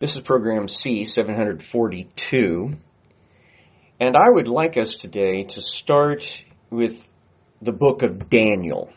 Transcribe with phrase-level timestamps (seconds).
[0.00, 2.76] This is program C742.
[4.00, 7.18] And I would like us today to start with
[7.60, 8.90] the book of Daniel.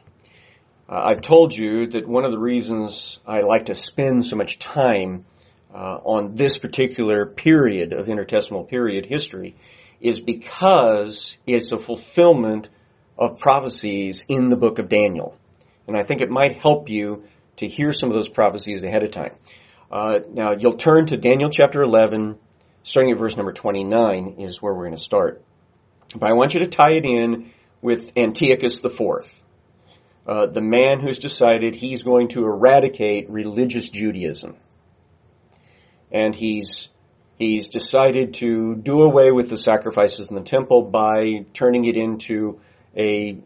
[0.87, 4.59] Uh, I've told you that one of the reasons I like to spend so much
[4.59, 5.25] time
[5.73, 9.55] uh, on this particular period of intertestamental period history
[9.99, 12.69] is because it's a fulfillment
[13.19, 15.37] of prophecies in the book of Daniel.
[15.85, 17.25] And I think it might help you
[17.57, 19.33] to hear some of those prophecies ahead of time.
[19.93, 22.39] Uh, now you'll turn to Daniel chapter 11,
[22.81, 25.43] starting at verse number 29 is where we're going to start.
[26.15, 29.43] But I want you to tie it in with Antiochus IV,
[30.25, 34.55] uh, the man who's decided he's going to eradicate religious Judaism.
[36.11, 36.89] And he's
[37.37, 42.59] he's decided to do away with the sacrifices in the temple by turning it into
[42.97, 43.37] a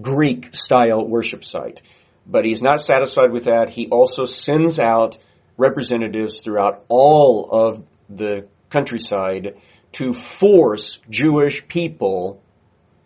[0.00, 1.82] Greek style worship site.
[2.24, 3.68] But he's not satisfied with that.
[3.68, 5.18] He also sends out
[5.56, 9.56] representatives throughout all of the countryside
[9.92, 12.42] to force Jewish people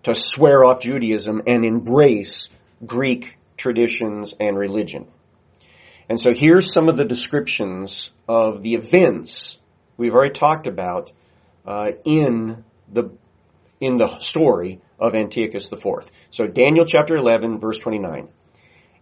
[0.03, 2.49] to swear off Judaism and embrace
[2.85, 5.07] Greek traditions and religion.
[6.09, 9.59] And so here's some of the descriptions of the events
[9.97, 11.13] we've already talked about
[11.67, 13.11] uh, in the
[13.81, 16.11] in the story of Antiochus IV.
[16.31, 18.29] So Daniel chapter 11 verse 29.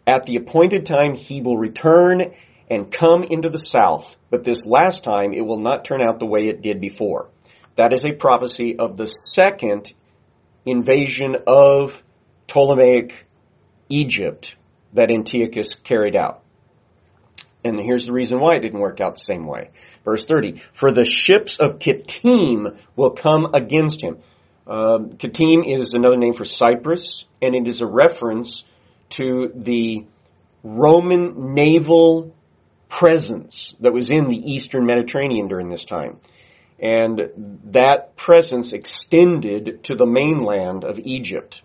[0.07, 2.35] At the appointed time he will return
[2.71, 6.27] and come into the south, but this last time it will not turn out the
[6.27, 7.29] way it did before.
[7.77, 9.93] That is a prophecy of the second
[10.67, 12.03] invasion of
[12.47, 13.27] Ptolemaic
[13.89, 14.57] Egypt
[14.93, 16.43] that Antiochus carried out.
[17.65, 19.71] And here's the reason why it didn't work out the same way.
[20.05, 24.19] Verse 30, for the ships of Kittim will come against him.
[24.67, 28.65] Um, Kittim is another name for Cyprus, and it is a reference
[29.11, 30.07] to the
[30.63, 32.35] Roman naval
[32.89, 36.19] presence that was in the eastern Mediterranean during this time.
[36.79, 37.31] And
[37.67, 41.63] that presence extended to the mainland of Egypt.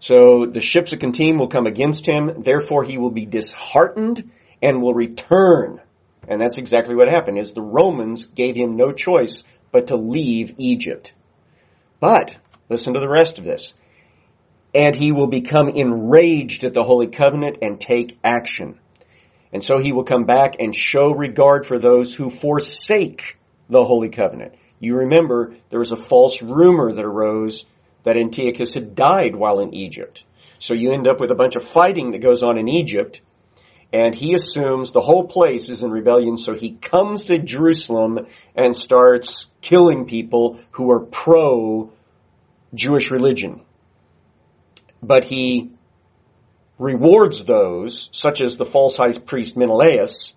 [0.00, 4.30] So the ships of Kittim will come against him, therefore he will be disheartened
[4.60, 5.80] and will return.
[6.28, 10.54] And that's exactly what happened, is the Romans gave him no choice but to leave
[10.58, 11.12] Egypt.
[12.00, 12.36] But,
[12.68, 13.74] listen to the rest of this.
[14.74, 18.78] And he will become enraged at the Holy Covenant and take action.
[19.54, 23.38] And so he will come back and show regard for those who forsake
[23.70, 24.54] the Holy Covenant.
[24.80, 27.64] You remember there was a false rumor that arose
[28.02, 30.24] that Antiochus had died while in Egypt.
[30.58, 33.20] So you end up with a bunch of fighting that goes on in Egypt,
[33.92, 38.26] and he assumes the whole place is in rebellion, so he comes to Jerusalem
[38.56, 41.92] and starts killing people who are pro
[42.74, 43.60] Jewish religion.
[45.00, 45.70] But he
[46.78, 50.34] rewards those, such as the false high priest Menelaus,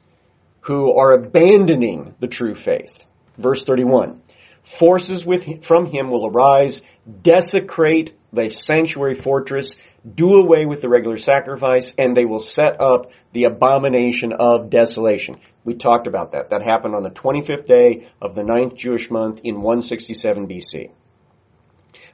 [0.61, 3.05] who are abandoning the true faith.
[3.37, 4.21] Verse 31.
[4.63, 6.81] Forces with, from him will arise,
[7.21, 9.77] desecrate the sanctuary fortress,
[10.15, 15.37] do away with the regular sacrifice, and they will set up the abomination of desolation.
[15.63, 16.49] We talked about that.
[16.49, 20.91] That happened on the 25th day of the ninth Jewish month in 167 BC.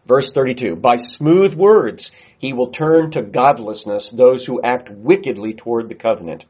[0.05, 5.87] Verse 32, by smooth words he will turn to godlessness those who act wickedly toward
[5.87, 6.45] the covenant.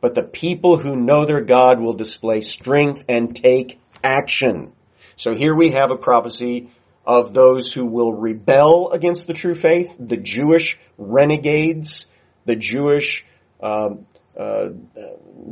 [0.00, 4.72] But the people who know their God will display strength and take action.
[5.16, 6.70] So here we have a prophecy
[7.06, 12.06] of those who will rebel against the true faith, the Jewish renegades,
[12.44, 13.24] the Jewish
[13.60, 13.90] uh,
[14.36, 14.68] uh,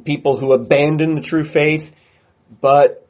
[0.04, 1.94] people who abandon the true faith,
[2.60, 3.01] but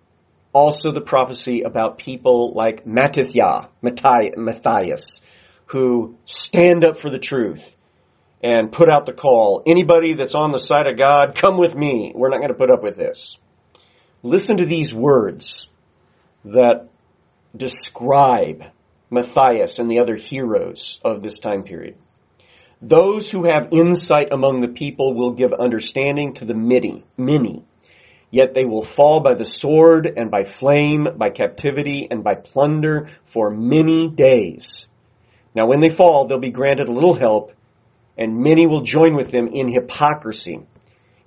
[0.53, 5.21] also the prophecy about people like Matithia, Matthias,
[5.67, 7.77] who stand up for the truth
[8.43, 9.63] and put out the call.
[9.67, 12.13] Anybody that's on the side of God, come with me.
[12.15, 13.39] We're not going to put up with this.
[14.23, 15.69] Listen to these words
[16.45, 16.89] that
[17.57, 18.65] describe
[19.11, 21.97] Matthias and the other heroes of this time period.
[22.81, 27.65] Those who have insight among the people will give understanding to the many, many.
[28.33, 33.11] Yet they will fall by the sword and by flame, by captivity and by plunder
[33.27, 34.89] for many days.
[35.55, 37.53] Now when they fall, they'll be granted a little help
[38.17, 40.63] and many will join with them in hypocrisy.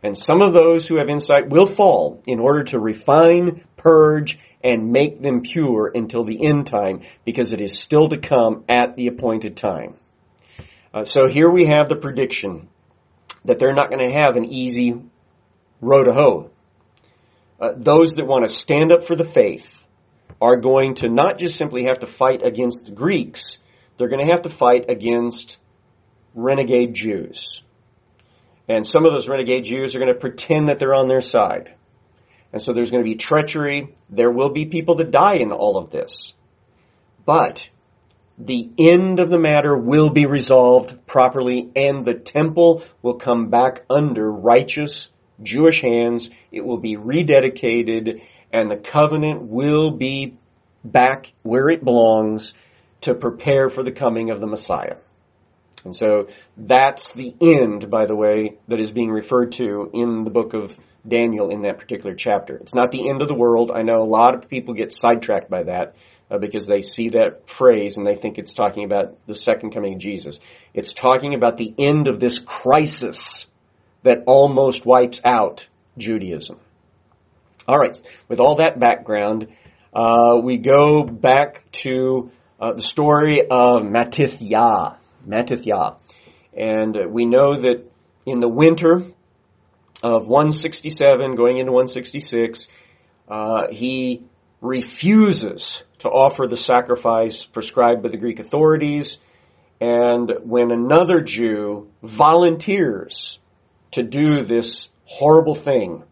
[0.01, 4.91] And some of those who have insight will fall in order to refine, purge, and
[4.91, 9.07] make them pure until the end time because it is still to come at the
[9.07, 9.93] appointed time.
[10.91, 12.67] Uh, so here we have the prediction
[13.45, 14.99] that they're not going to have an easy
[15.81, 16.49] road to hoe
[17.59, 19.87] uh, those that want to stand up for the faith
[20.41, 23.57] are going to not just simply have to fight against the Greeks,
[23.97, 25.57] they're going to have to fight against
[26.33, 27.63] renegade Jews.
[28.67, 31.73] And some of those renegade Jews are going to pretend that they're on their side.
[32.51, 33.95] And so there's going to be treachery.
[34.09, 36.35] There will be people that die in all of this.
[37.25, 37.69] But
[38.37, 43.83] the end of the matter will be resolved properly and the temple will come back
[43.89, 45.11] under righteous
[45.41, 46.29] Jewish hands.
[46.51, 48.21] It will be rededicated
[48.51, 50.37] and the covenant will be
[50.83, 52.53] back where it belongs
[53.01, 54.97] to prepare for the coming of the Messiah.
[55.83, 56.27] And so
[56.57, 60.77] that's the end, by the way, that is being referred to in the book of
[61.07, 62.57] Daniel in that particular chapter.
[62.57, 63.71] It's not the end of the world.
[63.73, 65.95] I know a lot of people get sidetracked by that
[66.31, 69.93] uh, because they see that phrase and they think it's talking about the second coming
[69.93, 70.39] of Jesus.
[70.73, 73.45] It's talking about the end of this crisis
[74.05, 75.67] that almost wipes out
[75.97, 76.59] Judaism.
[77.67, 79.47] All right, with all that background,
[79.93, 84.97] uh, we go back to uh, the story of Matithya.
[85.27, 85.95] Matithya.
[86.53, 87.91] And uh, we know that
[88.27, 89.03] in the winter
[90.03, 92.67] of 167 going into 166,
[93.27, 94.21] uh, he
[94.61, 99.17] refuses to offer the sacrifice prescribed by the Greek authorities.
[99.81, 103.39] And when another Jew volunteers
[103.95, 106.03] to do this horrible thing,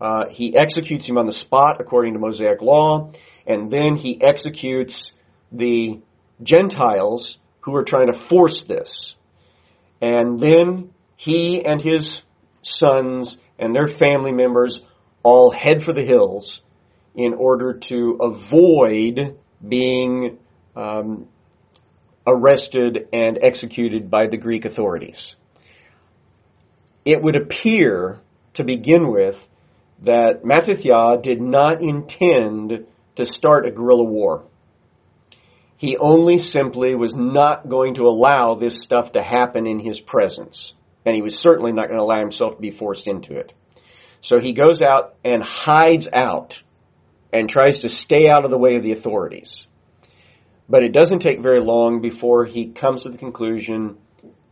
[0.00, 3.12] uh, he executes him on the spot according to Mosaic law,
[3.46, 5.12] and then he executes
[5.50, 6.00] the
[6.42, 9.16] Gentiles who are trying to force this.
[10.00, 12.22] And then he and his
[12.62, 14.82] sons and their family members
[15.22, 16.62] all head for the hills
[17.14, 20.38] in order to avoid being
[20.76, 21.26] um,
[22.26, 25.34] arrested and executed by the Greek authorities.
[27.08, 28.20] It would appear,
[28.52, 29.48] to begin with,
[30.02, 34.44] that Matithya did not intend to start a guerrilla war.
[35.78, 40.74] He only simply was not going to allow this stuff to happen in his presence.
[41.06, 43.54] And he was certainly not going to allow himself to be forced into it.
[44.20, 46.62] So he goes out and hides out
[47.32, 49.66] and tries to stay out of the way of the authorities.
[50.68, 53.96] But it doesn't take very long before he comes to the conclusion,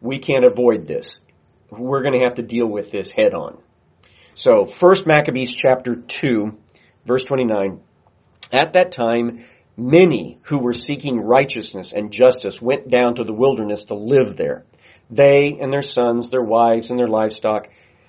[0.00, 1.20] we can't avoid this.
[1.70, 3.58] We're going to have to deal with this head on.
[4.34, 6.56] So, first Maccabees chapter 2,
[7.04, 7.80] verse 29.
[8.52, 9.44] At that time,
[9.76, 14.64] Many who were seeking righteousness and justice went down to the wilderness to live there.
[15.10, 17.68] They and their sons, their wives, and their livestock,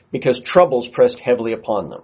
[0.10, 2.04] because troubles pressed heavily upon them.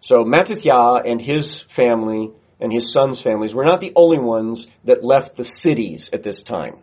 [0.00, 5.04] So Matithya and his family and his sons' families were not the only ones that
[5.04, 6.78] left the cities at this time.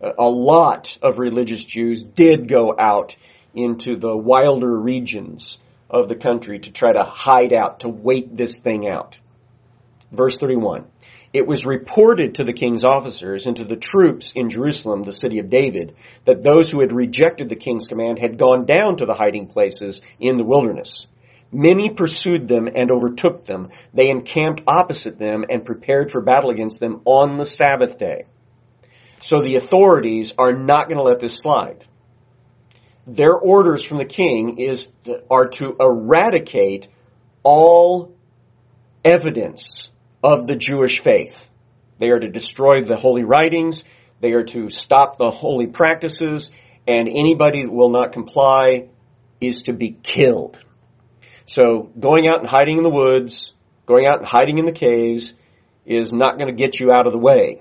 [0.00, 3.16] A lot of religious Jews did go out
[3.54, 5.58] into the wilder regions
[5.90, 9.18] of the country to try to hide out, to wait this thing out.
[10.12, 10.86] Verse 31.
[11.32, 15.40] It was reported to the king's officers and to the troops in Jerusalem, the city
[15.40, 19.14] of David, that those who had rejected the king's command had gone down to the
[19.14, 21.06] hiding places in the wilderness.
[21.52, 23.70] Many pursued them and overtook them.
[23.92, 28.24] They encamped opposite them and prepared for battle against them on the Sabbath day.
[29.20, 31.84] So the authorities are not going to let this slide.
[33.06, 34.88] Their orders from the king is
[35.30, 36.88] are to eradicate
[37.42, 38.14] all
[39.04, 39.90] evidence
[40.22, 41.48] of the Jewish faith.
[41.98, 43.84] They are to destroy the holy writings.
[44.20, 46.50] They are to stop the holy practices
[46.86, 48.88] and anybody that will not comply
[49.40, 50.58] is to be killed.
[51.44, 53.54] So going out and hiding in the woods,
[53.86, 55.34] going out and hiding in the caves
[55.84, 57.60] is not going to get you out of the way.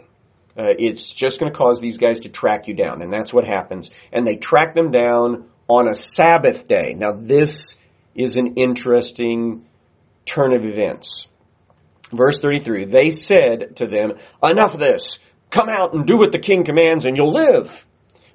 [0.58, 3.46] Uh, it's just going to cause these guys to track you down, and that's what
[3.46, 3.92] happens.
[4.12, 6.96] And they track them down on a Sabbath day.
[6.98, 7.78] Now this
[8.16, 9.66] is an interesting
[10.26, 11.28] turn of events.
[12.12, 15.20] Verse 33, they said to them, enough of this.
[15.50, 17.86] Come out and do what the king commands and you'll live.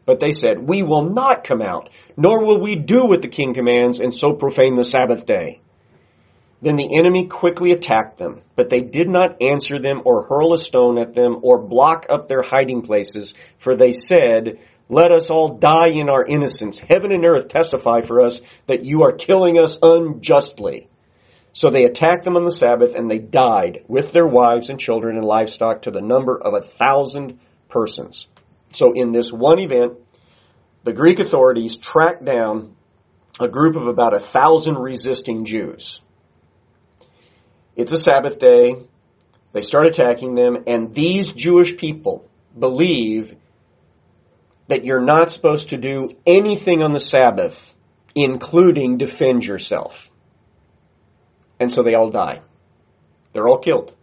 [0.04, 3.54] But they said, we will not come out, nor will we do what the king
[3.54, 5.60] commands and so profane the Sabbath day.
[6.62, 10.58] Then the enemy quickly attacked them, but they did not answer them or hurl a
[10.58, 15.56] stone at them or block up their hiding places, for they said, let us all
[15.56, 16.78] die in our innocence.
[16.78, 20.88] Heaven and earth testify for us that you are killing us unjustly.
[21.52, 25.16] So they attacked them on the Sabbath and they died with their wives and children
[25.16, 28.28] and livestock to the number of a thousand persons.
[28.70, 29.94] So in this one event,
[30.84, 32.76] the Greek authorities tracked down
[33.40, 36.00] a group of about a thousand resisting Jews.
[37.76, 38.76] It's a Sabbath day.
[39.52, 43.36] They start attacking them and these Jewish people believe
[44.68, 47.74] that you're not supposed to do anything on the Sabbath,
[48.14, 50.10] including defend yourself.
[51.60, 52.40] And so they all die.
[53.32, 53.94] They're all killed.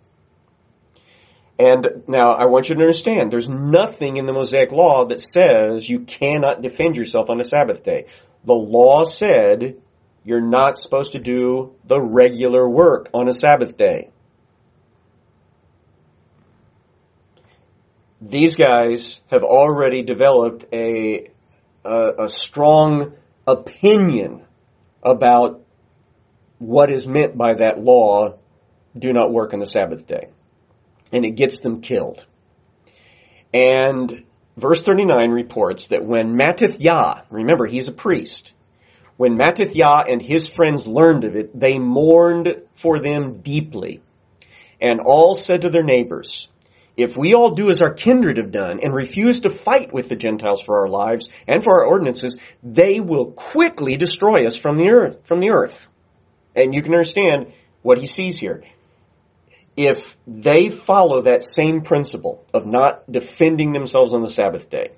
[1.57, 5.89] And now I want you to understand, there's nothing in the Mosaic law that says
[5.89, 8.05] you cannot defend yourself on a Sabbath day.
[8.45, 9.81] The law said
[10.29, 14.11] You're not supposed to do the regular work on a Sabbath day.
[18.21, 21.31] These guys have already developed a,
[21.83, 23.13] a, a strong
[23.47, 24.43] opinion
[25.01, 25.65] about
[26.59, 28.37] what is meant by that law,
[28.95, 30.29] do not work on the Sabbath day.
[31.11, 32.23] And it gets them killed.
[33.51, 34.25] And
[34.57, 38.53] verse 39 reports that when Matithya, remember he's a priest,
[39.19, 44.01] when Matithya and his friends learned of it, they mourned for them deeply.
[44.79, 46.47] And all said to their neighbors,
[46.95, 50.15] if we all do as our kindred have done and refuse to fight with the
[50.15, 54.91] Gentiles for our lives and for our ordinances, they will quickly destroy us from the
[54.91, 55.89] earth, from the earth.
[56.55, 58.63] And you can understand what he sees here.
[59.75, 64.91] If they follow that same principle of not defending themselves on the Sabbath day,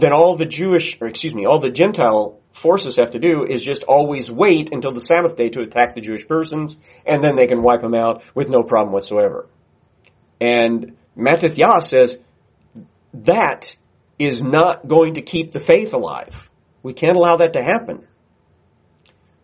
[0.00, 3.64] then all the Jewish, or excuse me, all the Gentile forces have to do is
[3.64, 6.76] just always wait until the Sabbath day to attack the Jewish persons,
[7.06, 9.46] and then they can wipe them out with no problem whatsoever.
[10.40, 12.18] And Matithya says
[13.14, 13.76] that
[14.18, 16.50] is not going to keep the faith alive.
[16.82, 18.06] We can't allow that to happen.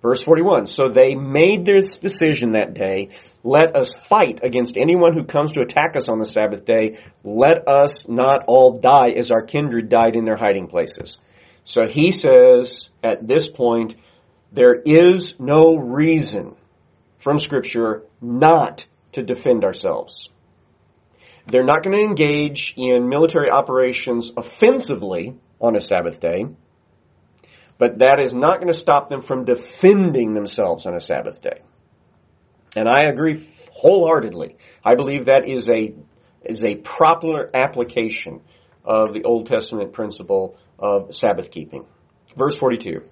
[0.03, 3.11] Verse 41, so they made this decision that day,
[3.47, 6.99] let us fight against anyone who comes to attack us on the Sabbath day.
[7.23, 11.19] Let us not all die as our kindred died in their hiding places.
[11.63, 13.95] So he says at this point,
[14.51, 16.57] there is no reason
[17.19, 20.29] from scripture not to defend ourselves.
[21.47, 26.47] They're not going to engage in military operations offensively on a Sabbath day,
[27.79, 31.61] but that is not going to stop them from defending themselves on a Sabbath day.
[32.75, 34.57] And I agree wholeheartedly.
[34.85, 35.95] I believe that is a
[36.45, 38.41] is a proper application
[38.85, 41.85] of the Old Testament principle of Sabbath keeping.
[42.37, 43.03] Verse 42.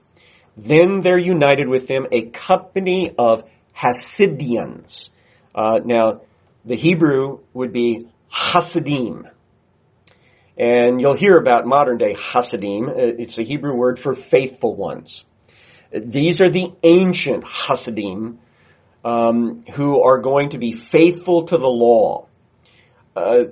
[0.57, 3.45] Then there united with them a company of
[3.77, 5.11] Hasideans.
[5.55, 6.21] Uh, now,
[6.65, 9.27] the Hebrew would be Hasidim.
[10.57, 12.89] And you'll hear about modern day Hasidim.
[12.89, 15.25] It's a Hebrew word for faithful ones.
[15.91, 18.39] These are the ancient Hasidim
[19.05, 22.27] um, who are going to be faithful to the law.
[23.15, 23.45] Uh,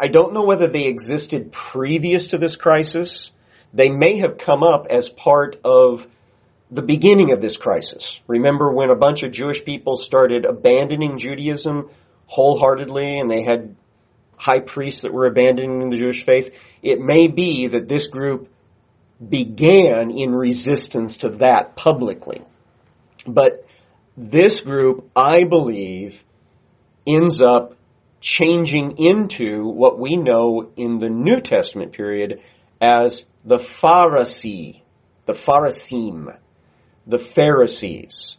[0.00, 3.30] I don't know whether they existed previous to this crisis.
[3.72, 6.06] They may have come up as part of
[6.70, 8.20] the beginning of this crisis.
[8.26, 11.90] Remember when a bunch of Jewish people started abandoning Judaism
[12.26, 13.74] wholeheartedly and they had
[14.36, 16.56] high priests that were abandoning the Jewish faith.
[16.82, 18.48] It may be that this group
[19.26, 22.42] began in resistance to that publicly.
[23.26, 23.66] But
[24.18, 26.24] this group, I believe,
[27.06, 27.74] ends up
[28.20, 32.40] changing into what we know in the New Testament period
[32.80, 34.82] as the Pharisee,
[35.26, 36.36] the Pharisim,
[37.06, 38.36] the Pharisees,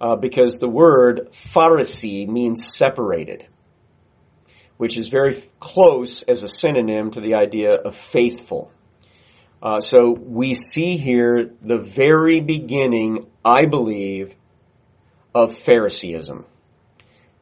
[0.00, 3.46] uh, because the word Pharisee means separated
[4.80, 8.72] which is very close as a synonym to the idea of faithful.
[9.62, 14.34] Uh, so we see here the very beginning, I believe,
[15.34, 16.44] of Phariseeism.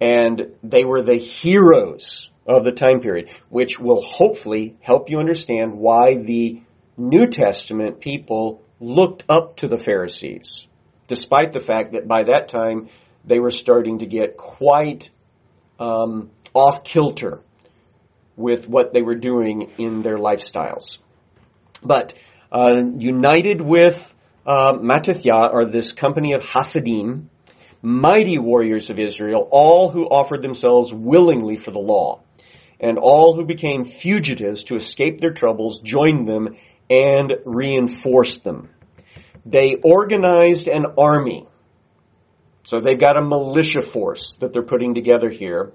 [0.00, 5.78] And they were the heroes of the time period, which will hopefully help you understand
[5.78, 6.62] why the
[6.97, 10.68] New Testament people looked up to the Pharisees,
[11.07, 12.88] despite the fact that by that time
[13.25, 15.11] they were starting to get quite
[15.78, 17.40] um, off kilter
[18.37, 20.99] with what they were doing in their lifestyles.
[21.83, 22.14] But
[22.50, 24.14] uh, united with
[24.47, 27.28] uh, Matithya are this company of Hasidim,
[27.82, 32.20] mighty warriors of Israel, all who offered themselves willingly for the law,
[32.80, 36.56] and all who became fugitives to escape their troubles joined them
[36.90, 38.70] and reinforced them.
[39.44, 41.47] They organized an army.
[42.64, 45.73] So they've got a militia force that they're putting together here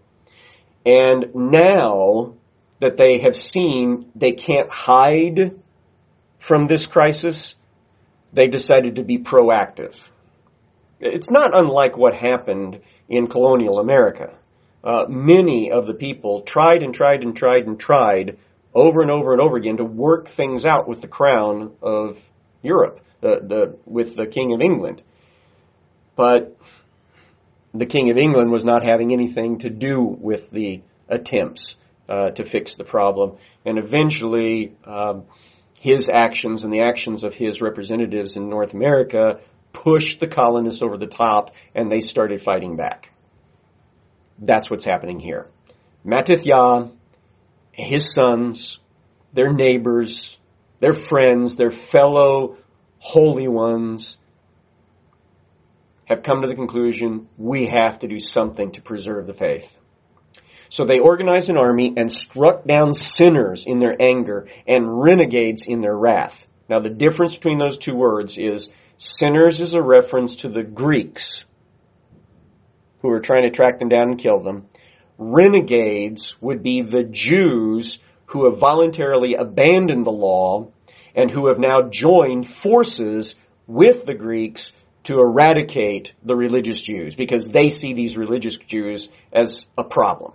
[0.85, 2.35] and now
[2.79, 5.59] that they have seen they can't hide
[6.39, 7.55] from this crisis,
[8.33, 9.97] they decided to be proactive.
[11.03, 12.79] It's not unlike what happened
[13.09, 14.33] in colonial America.
[14.83, 18.37] Uh, many of the people tried and tried and tried and tried
[18.73, 22.19] over and over and over again to work things out with the crown of
[22.61, 25.01] Europe, the, the, with the King of England.
[26.15, 26.57] But
[27.73, 32.45] the King of England was not having anything to do with the attempts uh, to
[32.45, 33.37] fix the problem.
[33.65, 35.25] And eventually, um,
[35.79, 39.39] his actions and the actions of his representatives in North America
[39.73, 43.11] pushed the colonists over the top and they started fighting back.
[44.39, 45.47] That's what's happening here.
[46.05, 46.91] Matithya,
[47.71, 48.79] his sons,
[49.33, 50.39] their neighbors,
[50.79, 52.57] their friends, their fellow
[52.99, 54.17] holy ones,
[56.05, 59.79] have come to the conclusion we have to do something to preserve the faith.
[60.69, 65.81] So they organized an army and struck down sinners in their anger and renegades in
[65.81, 66.47] their wrath.
[66.67, 68.69] Now the difference between those two words is
[69.03, 71.45] sinners is a reference to the Greeks
[73.01, 74.67] who were trying to track them down and kill them.
[75.17, 80.71] Renegades would be the Jews who have voluntarily abandoned the law
[81.13, 83.35] and who have now joined forces
[83.67, 84.71] with the Greeks
[85.03, 90.31] to eradicate the religious Jews because they see these religious Jews as a problem.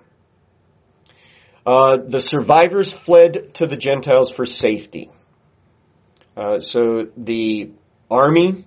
[1.64, 5.10] Uh, the survivors fled to the Gentiles for safety.
[6.36, 7.70] Uh, so the
[8.10, 8.64] army,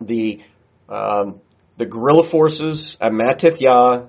[0.00, 0.42] the
[0.88, 1.40] um,
[1.76, 4.08] the guerrilla forces at Matithya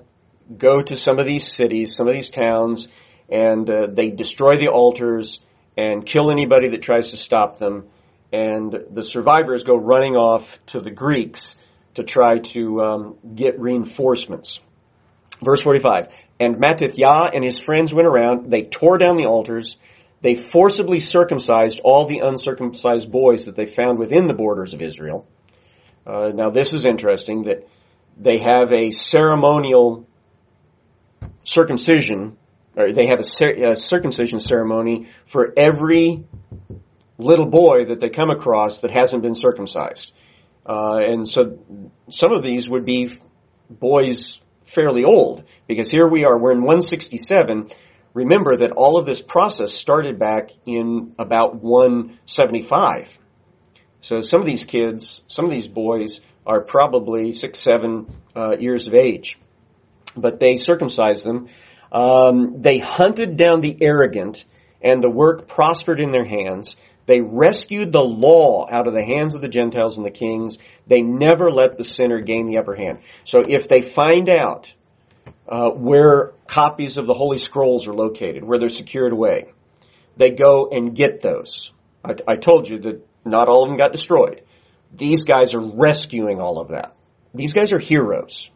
[0.56, 2.88] go to some of these cities, some of these towns,
[3.28, 5.40] and uh, they destroy the altars
[5.76, 7.88] and kill anybody that tries to stop them.
[8.32, 11.54] And the survivors go running off to the Greeks
[11.94, 14.60] to try to um, get reinforcements.
[15.42, 16.08] Verse 45.
[16.38, 19.76] And Matithya and his friends went around, they tore down the altars,
[20.26, 25.24] they forcibly circumcised all the uncircumcised boys that they found within the borders of Israel.
[26.04, 27.68] Uh, now this is interesting that
[28.16, 30.04] they have a ceremonial
[31.44, 32.36] circumcision,
[32.74, 36.24] or they have a, a circumcision ceremony for every
[37.18, 40.10] little boy that they come across that hasn't been circumcised.
[40.68, 41.60] Uh, and so
[42.10, 43.16] some of these would be
[43.70, 47.70] boys fairly old because here we are, we're in 167.
[48.16, 53.18] Remember that all of this process started back in about 175.
[54.00, 58.86] So some of these kids, some of these boys are probably six, seven uh, years
[58.86, 59.38] of age,
[60.16, 61.50] but they circumcised them.
[61.92, 64.46] Um, they hunted down the arrogant,
[64.80, 66.74] and the work prospered in their hands.
[67.04, 70.56] They rescued the law out of the hands of the Gentiles and the kings.
[70.86, 73.00] They never let the sinner gain the upper hand.
[73.24, 74.74] So if they find out
[75.48, 79.52] uh, where copies of the Holy Scrolls are located, where they're secured away,
[80.16, 81.72] they go and get those.
[82.04, 84.42] I, I told you that not all of them got destroyed.
[84.94, 86.94] These guys are rescuing all of that.
[87.34, 88.50] These guys are heroes.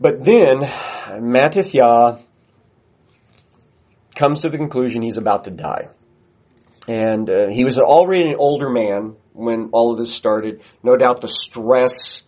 [0.00, 2.20] But then Matithya
[4.14, 5.88] comes to the conclusion he's about to die.
[6.88, 10.62] And uh, he was already an older man when all of this started.
[10.82, 12.22] No doubt the stress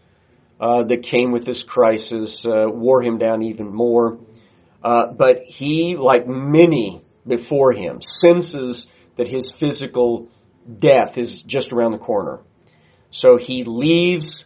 [0.61, 4.19] uh, that came with this crisis uh, wore him down even more.
[4.83, 10.29] Uh, but he, like many before him, senses that his physical
[10.79, 12.41] death is just around the corner.
[13.11, 14.45] So he leaves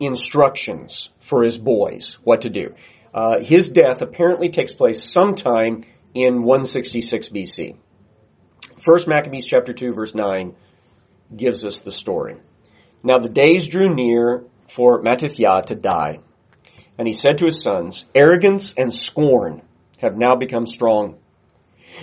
[0.00, 2.74] instructions for his boys what to do.
[3.14, 7.76] Uh, his death apparently takes place sometime in 166 BC.
[8.84, 10.54] First Maccabees chapter 2 verse 9
[11.34, 12.36] gives us the story.
[13.02, 16.20] Now the days drew near for Matithya to die.
[16.98, 19.62] And he said to his sons, arrogance and scorn
[19.98, 21.18] have now become strong.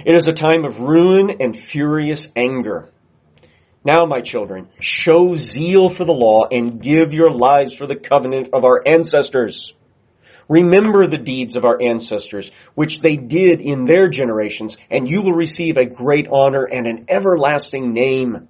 [0.05, 2.89] It is a time of ruin and furious anger.
[3.85, 8.49] Now, my children, show zeal for the law and give your lives for the covenant
[8.53, 9.75] of our ancestors.
[10.47, 15.33] Remember the deeds of our ancestors, which they did in their generations, and you will
[15.33, 18.47] receive a great honor and an everlasting name.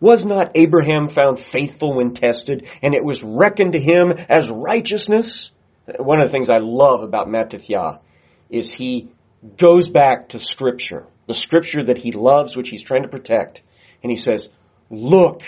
[0.00, 5.52] Was not Abraham found faithful when tested, and it was reckoned to him as righteousness?
[5.98, 8.00] One of the things I love about Matithya
[8.48, 9.10] is he
[9.58, 13.62] goes back to scripture, the scripture that he loves, which he's trying to protect,
[14.02, 14.48] and he says,
[14.88, 15.42] look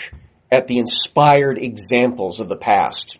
[0.51, 3.17] at the inspired examples of the past.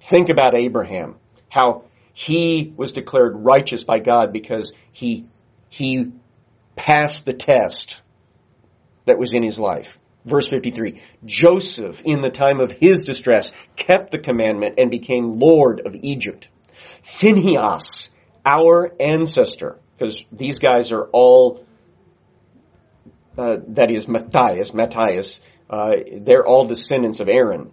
[0.00, 1.16] Think about Abraham
[1.48, 5.26] how he was declared righteous by God because he,
[5.68, 6.12] he
[6.74, 8.02] passed the test
[9.06, 9.98] that was in his life.
[10.26, 15.86] Verse 53, Joseph, in the time of his distress, kept the commandment and became Lord
[15.86, 16.48] of Egypt.
[17.02, 18.10] Phinehas,
[18.44, 21.64] our ancestor, because these guys are all,
[23.38, 27.70] uh, that is Matthias, Matthias, uh, they're all descendants of Aaron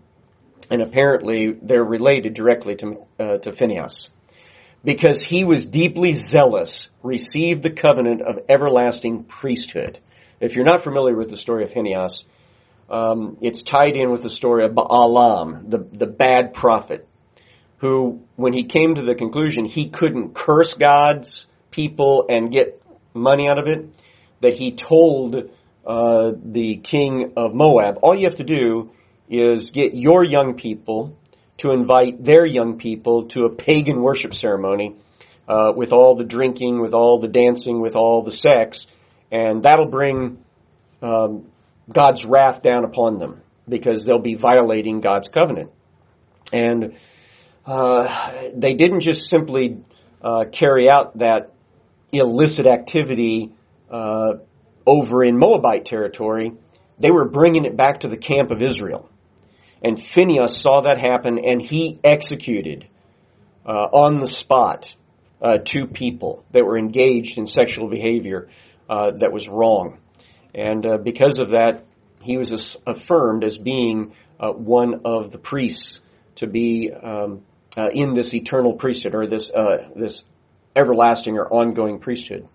[0.70, 4.10] and apparently they're related directly to, uh, to Phinehas.
[4.84, 10.00] Because he was deeply zealous, received the covenant of everlasting priesthood.
[10.39, 12.26] If you're not familiar with the story of Phinehas,
[12.89, 17.08] um, it's tied in with the story of Balaam, the, the bad prophet,
[17.78, 22.82] who, when he came to the conclusion he couldn't curse God's people and get
[23.13, 23.89] money out of it,
[24.41, 25.50] that he told
[25.86, 28.91] uh, the king of Moab, all you have to do
[29.30, 31.17] is get your young people
[31.58, 34.96] to invite their young people to a pagan worship ceremony
[35.48, 38.88] uh, with all the drinking, with all the dancing, with all the sex,
[39.32, 40.43] and that'll bring
[41.02, 41.48] um,
[41.91, 43.41] God's wrath down upon them.
[43.67, 45.72] because they'll be violating God's covenant.
[46.52, 46.98] And
[47.65, 49.78] uh, they didn't just simply
[50.22, 51.54] uh, carry out that
[52.12, 53.52] illicit activity
[53.89, 54.34] uh,
[54.86, 56.52] over in Moabite territory.
[57.00, 59.10] They were bringing it back to the camp of Israel.
[59.82, 62.88] And Phinehas saw that happen and he executed
[63.65, 64.93] uh, on the spot
[65.41, 68.50] uh, two people that were engaged in sexual behavior
[68.89, 70.00] uh, that was wrong.
[70.54, 71.86] And uh, because of that,
[72.22, 76.02] he was affirmed as being uh, one of the priests
[76.36, 77.42] to be um,
[77.78, 79.52] uh, in this eternal priesthood or this
[79.96, 80.24] this
[80.76, 82.48] everlasting or ongoing priesthood.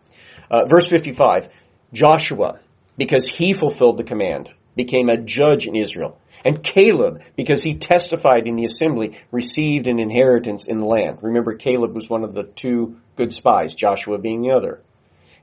[0.50, 1.48] verse 55,
[1.92, 2.58] Joshua,
[2.96, 6.18] because he fulfilled the command, became a judge in Israel.
[6.44, 11.18] And Caleb, because he testified in the assembly, received an inheritance in the land.
[11.22, 14.80] Remember, Caleb was one of the two good spies, Joshua being the other.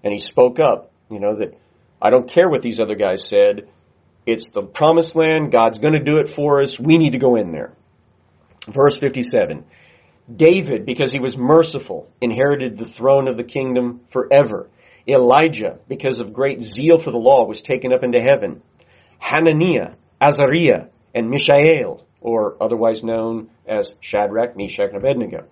[0.04, 1.58] And he spoke up, you know, that
[2.06, 3.68] I don't care what these other guys said.
[4.28, 5.52] It's the promised land.
[5.52, 6.80] God's going to do it for us.
[6.80, 7.74] We need to go in there.
[8.68, 9.66] Verse 57.
[10.32, 14.70] David, because he was merciful, inherited the throne of the kingdom forever.
[15.08, 18.62] Elijah, because of great zeal for the law, was taken up into heaven.
[19.18, 25.48] Hananiah, Azariah, and Mishael, or otherwise known as Shadrach, Meshach, and Abednego,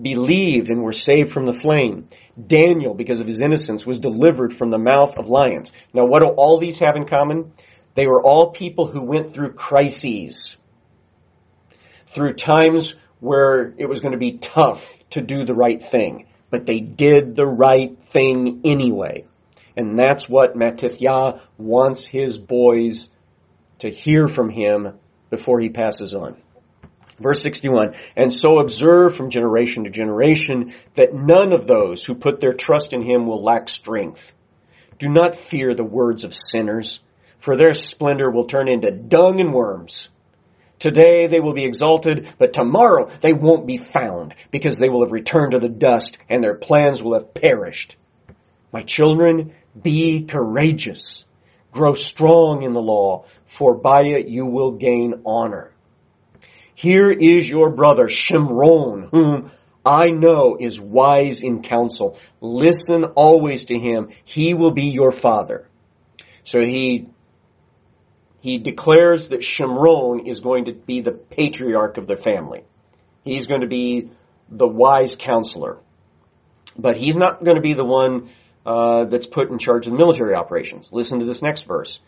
[0.00, 2.08] believed and were saved from the flame.
[2.46, 5.72] Daniel, because of his innocence, was delivered from the mouth of lions.
[5.92, 7.52] Now, what do all these have in common?
[7.94, 10.56] They were all people who went through crises,
[12.08, 16.66] through times where it was going to be tough to do the right thing, but
[16.66, 19.24] they did the right thing anyway.
[19.76, 23.10] And that's what Matithyahu wants his boys
[23.78, 24.98] to hear from him
[25.30, 26.36] before he passes on.
[27.18, 32.40] Verse 61, and so observe from generation to generation that none of those who put
[32.40, 34.32] their trust in him will lack strength.
[34.98, 37.00] Do not fear the words of sinners,
[37.38, 40.08] for their splendor will turn into dung and worms.
[40.80, 45.12] Today they will be exalted, but tomorrow they won't be found, because they will have
[45.12, 47.96] returned to the dust, and their plans will have perished.
[48.72, 51.26] My children, be courageous.
[51.70, 55.73] Grow strong in the law, for by it you will gain honor.
[56.74, 59.50] Here is your brother Shimon, whom
[59.84, 62.18] I know is wise in counsel.
[62.40, 64.10] Listen always to him.
[64.24, 65.68] He will be your father.
[66.42, 67.08] So he
[68.40, 72.64] he declares that Shimon is going to be the patriarch of the family.
[73.24, 74.10] He's going to be
[74.50, 75.78] the wise counselor.
[76.76, 78.28] But he's not going to be the one
[78.66, 80.92] uh, that's put in charge of the military operations.
[80.92, 82.00] Listen to this next verse.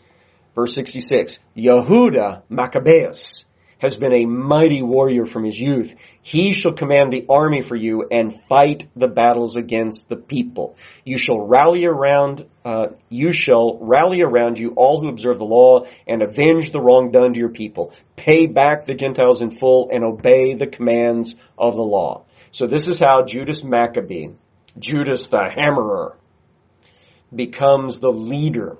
[0.53, 1.39] Verse 66.
[1.55, 3.45] Yehuda Maccabeus
[3.79, 5.95] has been a mighty warrior from his youth.
[6.21, 10.75] He shall command the army for you and fight the battles against the people.
[11.03, 15.85] You shall rally around, uh, you shall rally around you all who observe the law
[16.07, 17.93] and avenge the wrong done to your people.
[18.15, 22.23] Pay back the Gentiles in full and obey the commands of the law.
[22.51, 24.29] So this is how Judas Maccabee,
[24.79, 26.17] Judas the hammerer,
[27.33, 28.77] becomes the leader,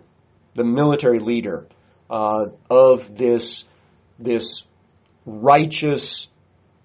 [0.55, 1.67] the military leader
[2.09, 3.65] uh, of this
[4.19, 4.63] this
[5.27, 6.27] righteous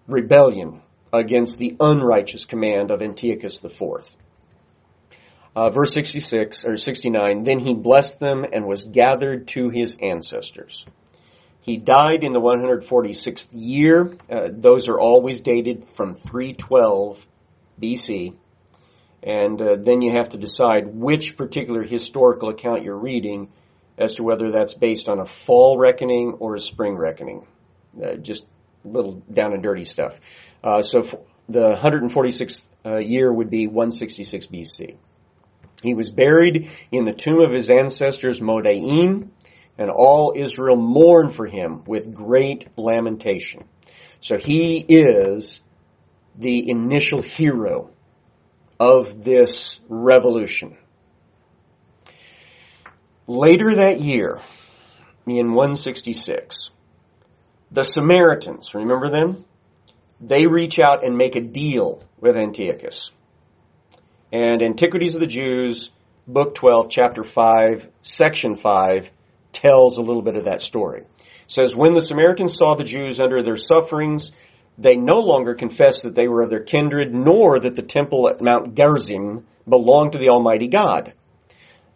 [0.06, 4.16] rebellion against the unrighteous command of Antiochus IV.
[5.56, 10.84] Uh, verse 66 or 69, then he blessed them and was gathered to his ancestors.
[11.60, 14.16] He died in the 146th year.
[14.28, 17.26] Uh, those are always dated from 312
[17.80, 18.34] BC
[19.22, 23.48] and uh, then you have to decide which particular historical account you're reading
[23.96, 27.46] as to whether that's based on a fall reckoning or a spring reckoning.
[28.00, 28.44] Uh, just
[28.84, 30.20] little down and dirty stuff.
[30.62, 31.02] Uh, so
[31.48, 34.96] the 146th uh, year would be 166 BC.
[35.82, 39.28] He was buried in the tomb of his ancestors Modaim,
[39.78, 43.64] and all Israel mourned for him with great lamentation.
[44.20, 45.60] So he is
[46.38, 47.90] the initial hero
[48.78, 50.76] of this revolution.
[53.26, 54.40] Later that year,
[55.26, 56.70] in 166,
[57.72, 59.44] the Samaritans, remember them?
[60.20, 63.10] They reach out and make a deal with Antiochus.
[64.30, 65.90] And Antiquities of the Jews,
[66.28, 69.10] Book 12, Chapter 5, Section 5,
[69.52, 71.00] tells a little bit of that story.
[71.00, 74.32] It says, When the Samaritans saw the Jews under their sufferings,
[74.76, 78.40] they no longer confessed that they were of their kindred, nor that the temple at
[78.40, 81.14] Mount Gerizim belonged to the Almighty God.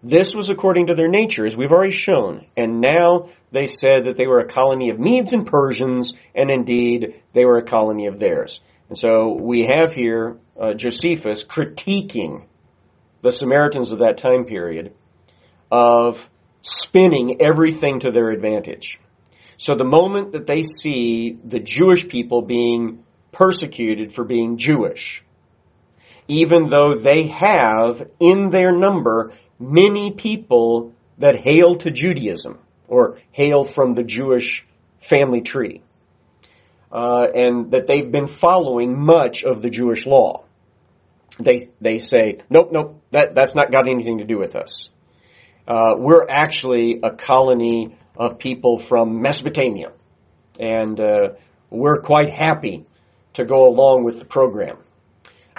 [0.09, 4.17] This was according to their nature, as we've already shown, and now they said that
[4.17, 8.21] they were a colony of Medes and Persians, and indeed they were a colony of
[8.21, 8.61] theirs.
[8.89, 12.45] And so we have here uh, Josephus critiquing
[13.23, 14.95] the Samaritans of that time period
[15.73, 16.31] of
[16.63, 19.01] spinning everything to their advantage.
[19.57, 25.25] So the moment that they see the Jewish people being persecuted for being Jewish,
[26.29, 33.65] even though they have in their number many people that hail to Judaism or hail
[33.65, 34.67] from the Jewish
[34.99, 35.83] family tree,
[36.93, 40.45] uh, and that they've been following much of the Jewish law.
[41.39, 44.91] They they say, nope, nope, that that's not got anything to do with us.
[45.67, 49.93] Uh, we're actually a colony of people from Mesopotamia,
[50.61, 51.31] and uh,
[51.71, 52.87] we're quite happy
[53.35, 54.79] to go along with the program.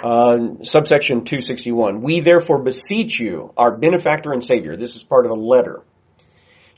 [0.00, 2.02] Uh, subsection 261.
[2.02, 5.82] We therefore beseech you, our benefactor and savior, this is part of a letter,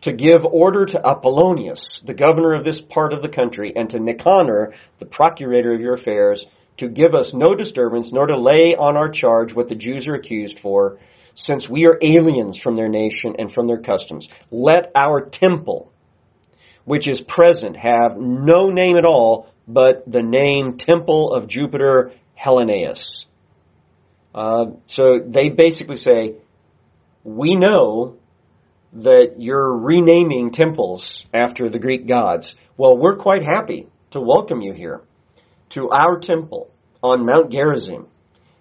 [0.03, 4.01] to give order to Apollonius, the governor of this part of the country, and to
[4.01, 6.47] Nicanor, the procurator of your affairs,
[6.79, 10.15] to give us no disturbance, nor to lay on our charge what the Jews are
[10.15, 10.99] accused for,
[11.35, 14.31] since we are aliens from their nation and from their customs.
[14.51, 15.93] Let our temple,
[16.87, 23.27] which is present, have no name at all, but the name Temple of Jupiter Hellenius.
[24.35, 26.37] Uh, so they basically say,
[27.25, 28.17] we know
[28.93, 32.57] that you're renaming temples after the Greek gods.
[32.77, 35.03] Well, we're quite happy to welcome you here
[35.71, 36.71] to our temple
[37.03, 38.07] on Mount Gerizim.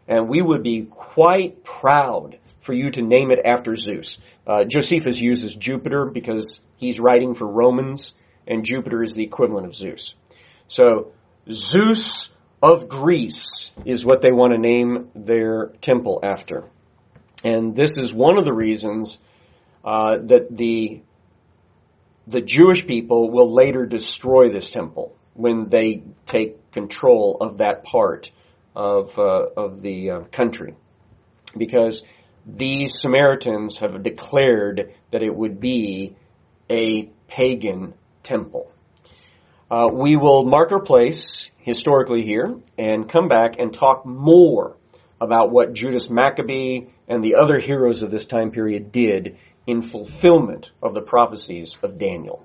[0.07, 4.17] And we would be quite proud for you to name it after Zeus.
[4.45, 8.13] Uh, Josephus uses Jupiter because he's writing for Romans,
[8.47, 10.15] and Jupiter is the equivalent of Zeus.
[10.67, 11.11] So,
[11.49, 16.65] Zeus of Greece is what they want to name their temple after.
[17.43, 19.19] And this is one of the reasons
[19.83, 21.01] uh, that the
[22.27, 28.31] the Jewish people will later destroy this temple when they take control of that part
[28.75, 30.75] of uh, of the uh, country,
[31.57, 32.03] because
[32.45, 36.15] these Samaritans have declared that it would be
[36.69, 37.93] a pagan
[38.23, 38.71] temple.
[39.71, 44.75] Uh, we will mark our place historically here and come back and talk more
[45.21, 50.71] about what Judas Maccabee and the other heroes of this time period did in fulfillment
[50.81, 52.37] of the prophecies of Daniel.